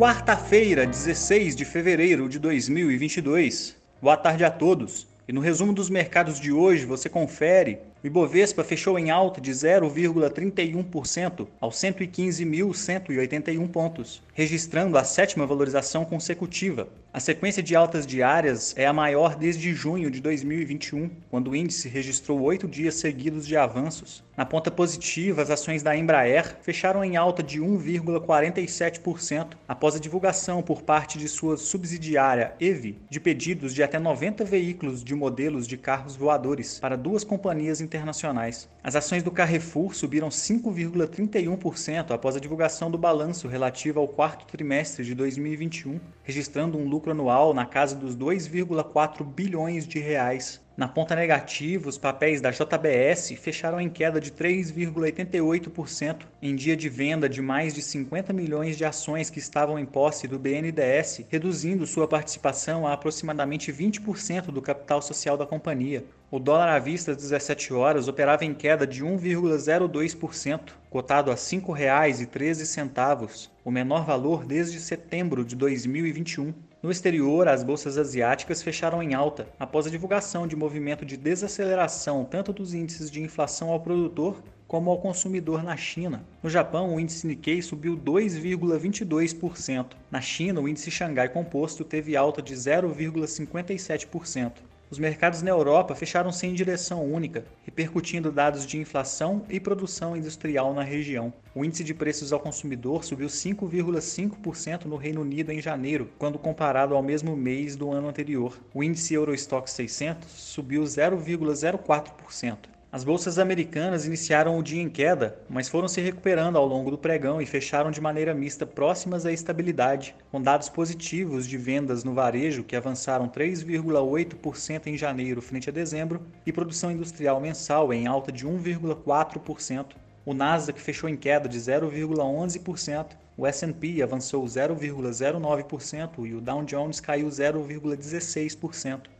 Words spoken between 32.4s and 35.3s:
EVI de pedidos de até 90 veículos de